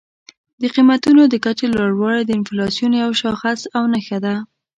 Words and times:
د 0.61 0.63
قیمتونو 0.75 1.21
د 1.27 1.35
کچې 1.45 1.65
لوړوالی 1.75 2.23
د 2.25 2.31
انفلاسیون 2.39 2.91
یو 3.03 3.11
شاخص 3.21 3.59
او 3.75 3.83
نښه 3.93 4.17
ده. 4.25 4.35